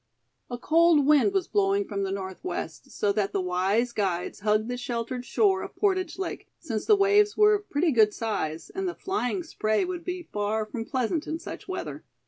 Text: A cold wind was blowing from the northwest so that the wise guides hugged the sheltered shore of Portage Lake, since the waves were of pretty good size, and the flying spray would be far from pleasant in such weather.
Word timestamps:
A 0.49 0.57
cold 0.57 1.05
wind 1.05 1.31
was 1.31 1.47
blowing 1.47 1.85
from 1.87 2.01
the 2.01 2.11
northwest 2.11 2.89
so 2.89 3.11
that 3.11 3.33
the 3.33 3.39
wise 3.39 3.91
guides 3.91 4.39
hugged 4.39 4.67
the 4.67 4.75
sheltered 4.75 5.25
shore 5.25 5.61
of 5.61 5.75
Portage 5.75 6.17
Lake, 6.17 6.47
since 6.57 6.87
the 6.87 6.95
waves 6.95 7.37
were 7.37 7.53
of 7.53 7.69
pretty 7.69 7.91
good 7.91 8.11
size, 8.11 8.71
and 8.71 8.87
the 8.89 8.95
flying 8.95 9.43
spray 9.43 9.85
would 9.85 10.03
be 10.03 10.23
far 10.33 10.65
from 10.65 10.85
pleasant 10.85 11.27
in 11.27 11.37
such 11.37 11.67
weather. 11.67 12.03